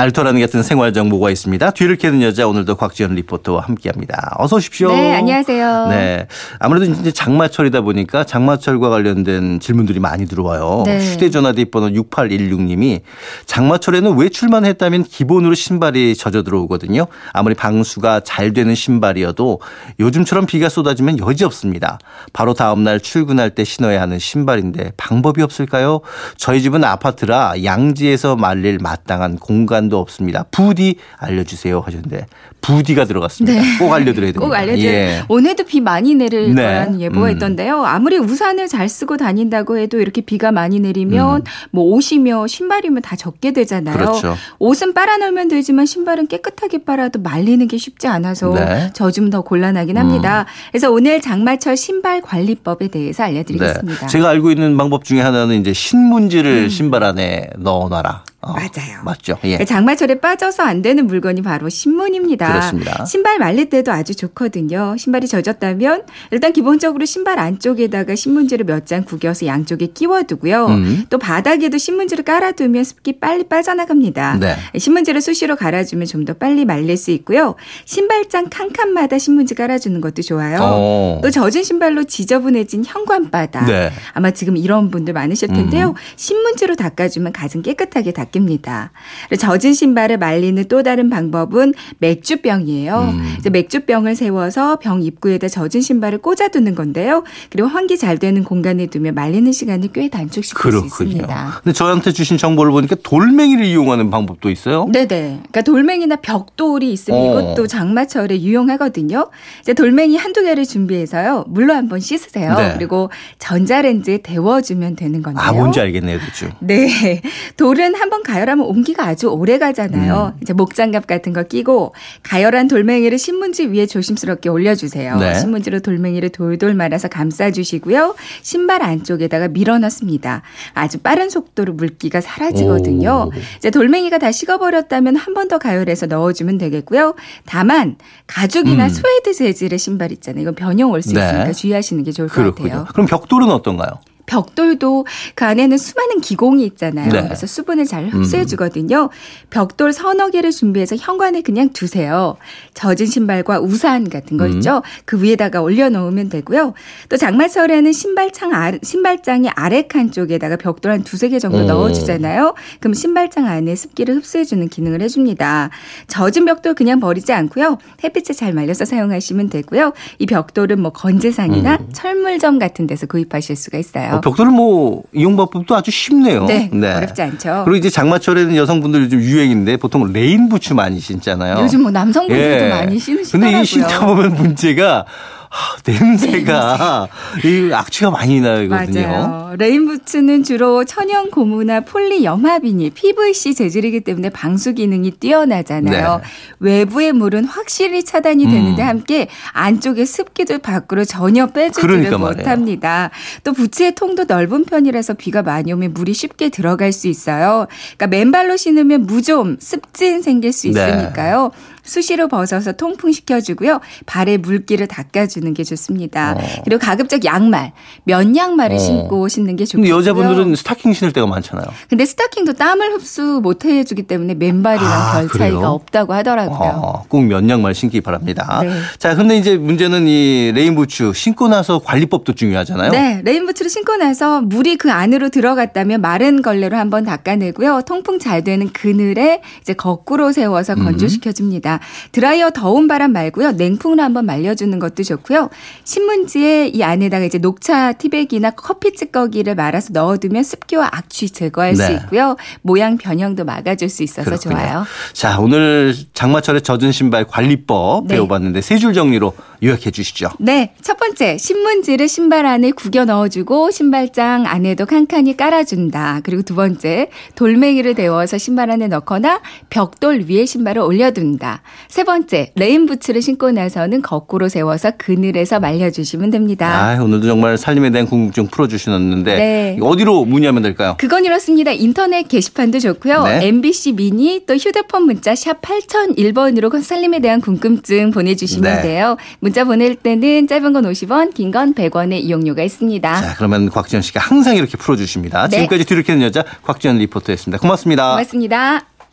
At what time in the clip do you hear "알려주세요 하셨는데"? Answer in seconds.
31.18-32.26